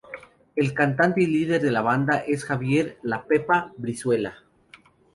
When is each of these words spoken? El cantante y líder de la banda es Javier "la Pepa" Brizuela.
El 0.55 0.73
cantante 0.73 1.21
y 1.21 1.27
líder 1.27 1.61
de 1.61 1.69
la 1.69 1.83
banda 1.83 2.23
es 2.25 2.43
Javier 2.43 2.97
"la 3.03 3.23
Pepa" 3.27 3.71
Brizuela. 3.77 4.33